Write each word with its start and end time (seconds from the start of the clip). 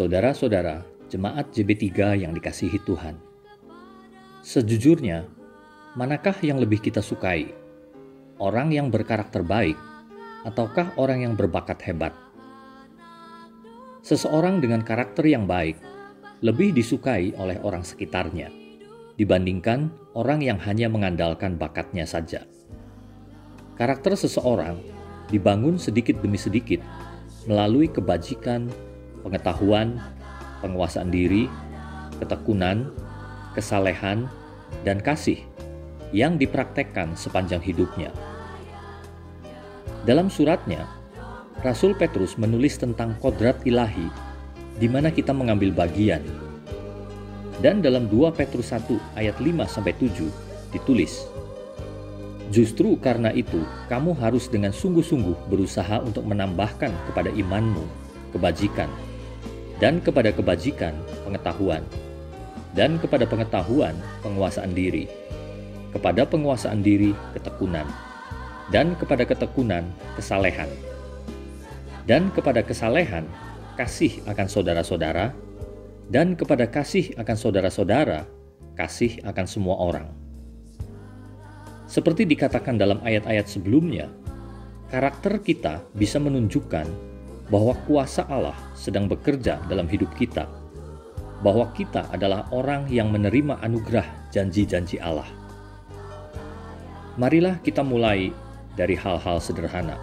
Saudara-saudara, 0.00 0.80
jemaat 1.12 1.52
JB3 1.52 2.24
yang 2.24 2.32
dikasihi 2.32 2.80
Tuhan. 2.88 3.20
Sejujurnya, 4.40 5.28
manakah 5.92 6.32
yang 6.40 6.56
lebih 6.56 6.80
kita 6.80 7.04
sukai? 7.04 7.52
Orang 8.40 8.72
yang 8.72 8.88
berkarakter 8.88 9.44
baik 9.44 9.76
ataukah 10.48 10.96
orang 10.96 11.28
yang 11.28 11.36
berbakat 11.36 11.84
hebat? 11.84 12.16
Seseorang 14.00 14.64
dengan 14.64 14.80
karakter 14.80 15.28
yang 15.28 15.44
baik 15.44 15.76
lebih 16.40 16.72
disukai 16.72 17.36
oleh 17.36 17.60
orang 17.60 17.84
sekitarnya 17.84 18.48
dibandingkan 19.20 19.92
orang 20.16 20.40
yang 20.40 20.56
hanya 20.64 20.88
mengandalkan 20.88 21.60
bakatnya 21.60 22.08
saja. 22.08 22.48
Karakter 23.76 24.16
seseorang 24.16 24.80
dibangun 25.28 25.76
sedikit 25.76 26.24
demi 26.24 26.40
sedikit 26.40 26.80
melalui 27.44 27.92
kebajikan, 27.92 28.72
pengetahuan, 29.22 30.00
penguasaan 30.64 31.08
diri, 31.08 31.46
ketekunan, 32.20 32.92
kesalehan, 33.56 34.28
dan 34.84 35.00
kasih 35.00 35.40
yang 36.10 36.36
dipraktekkan 36.36 37.14
sepanjang 37.14 37.62
hidupnya. 37.62 38.10
Dalam 40.04 40.32
suratnya, 40.32 40.88
Rasul 41.60 41.92
Petrus 41.92 42.40
menulis 42.40 42.80
tentang 42.80 43.14
kodrat 43.20 43.60
ilahi 43.68 44.08
di 44.80 44.88
mana 44.88 45.12
kita 45.12 45.36
mengambil 45.36 45.76
bagian. 45.76 46.24
Dan 47.60 47.84
dalam 47.84 48.08
2 48.08 48.32
Petrus 48.32 48.72
1 48.72 48.96
ayat 49.20 49.36
5 49.36 49.68
sampai 49.68 49.92
7 49.92 50.32
ditulis, 50.72 51.28
Justru 52.50 52.98
karena 52.98 53.30
itu, 53.30 53.62
kamu 53.86 54.10
harus 54.18 54.50
dengan 54.50 54.74
sungguh-sungguh 54.74 55.46
berusaha 55.46 56.02
untuk 56.02 56.26
menambahkan 56.26 56.90
kepada 57.06 57.30
imanmu 57.30 57.86
kebajikan, 58.34 58.90
dan 59.80 59.98
kepada 60.04 60.28
kebajikan 60.30 60.92
pengetahuan, 61.24 61.80
dan 62.76 63.00
kepada 63.00 63.24
pengetahuan 63.24 63.96
penguasaan 64.20 64.76
diri, 64.76 65.08
kepada 65.90 66.28
penguasaan 66.28 66.84
diri 66.84 67.16
ketekunan, 67.32 67.88
dan 68.68 68.92
kepada 69.00 69.24
ketekunan 69.24 69.88
kesalehan, 70.14 70.68
dan 72.04 72.28
kepada 72.36 72.60
kesalehan 72.60 73.24
kasih 73.80 74.20
akan 74.28 74.46
saudara-saudara, 74.46 75.32
dan 76.12 76.36
kepada 76.36 76.68
kasih 76.68 77.16
akan 77.16 77.36
saudara-saudara, 77.40 78.28
kasih 78.76 79.24
akan 79.24 79.46
semua 79.48 79.80
orang. 79.80 80.12
Seperti 81.90 82.22
dikatakan 82.28 82.78
dalam 82.78 83.02
ayat-ayat 83.02 83.50
sebelumnya, 83.50 84.12
karakter 84.92 85.42
kita 85.42 85.82
bisa 85.96 86.22
menunjukkan 86.22 87.09
bahwa 87.50 87.74
kuasa 87.84 88.24
Allah 88.30 88.54
sedang 88.78 89.10
bekerja 89.10 89.58
dalam 89.66 89.90
hidup 89.90 90.14
kita, 90.14 90.46
bahwa 91.42 91.66
kita 91.74 92.06
adalah 92.14 92.46
orang 92.54 92.86
yang 92.86 93.10
menerima 93.10 93.58
anugerah 93.60 94.06
janji-janji 94.30 95.02
Allah. 95.02 95.26
Marilah 97.18 97.58
kita 97.60 97.82
mulai 97.82 98.30
dari 98.78 98.94
hal-hal 98.94 99.42
sederhana. 99.42 99.98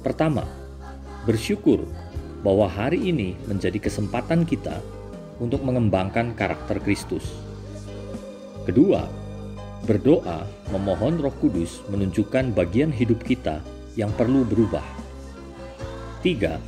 Pertama, 0.00 0.46
bersyukur 1.26 1.82
bahwa 2.46 2.70
hari 2.70 3.10
ini 3.10 3.34
menjadi 3.50 3.82
kesempatan 3.82 4.46
kita 4.46 4.78
untuk 5.42 5.66
mengembangkan 5.66 6.38
karakter 6.38 6.78
Kristus. 6.78 7.34
Kedua, 8.62 9.10
berdoa 9.90 10.46
memohon 10.70 11.18
Roh 11.18 11.34
Kudus 11.42 11.82
menunjukkan 11.90 12.54
bagian 12.54 12.94
hidup 12.94 13.26
kita 13.26 13.58
yang 13.98 14.14
perlu 14.14 14.46
berubah. 14.46 15.07
Tiga, 16.18 16.58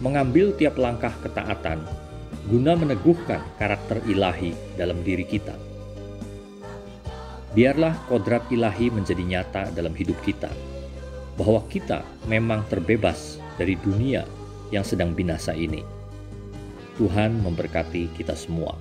mengambil 0.00 0.56
tiap 0.56 0.80
langkah 0.80 1.12
ketaatan 1.20 1.84
guna 2.48 2.72
meneguhkan 2.72 3.44
karakter 3.60 4.00
ilahi 4.08 4.56
dalam 4.80 5.04
diri 5.04 5.28
kita. 5.28 5.52
Biarlah 7.52 7.92
kodrat 8.08 8.48
ilahi 8.48 8.88
menjadi 8.88 9.20
nyata 9.20 9.62
dalam 9.76 9.92
hidup 9.92 10.16
kita, 10.24 10.48
bahwa 11.36 11.60
kita 11.68 12.00
memang 12.24 12.64
terbebas 12.72 13.36
dari 13.60 13.76
dunia 13.76 14.24
yang 14.72 14.84
sedang 14.84 15.12
binasa 15.12 15.52
ini. 15.52 15.84
Tuhan 16.96 17.44
memberkati 17.44 18.08
kita 18.16 18.32
semua. 18.32 18.72